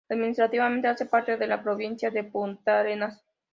[0.09, 3.23] Administrativamente hace parte de la Provincia de Puntarenas.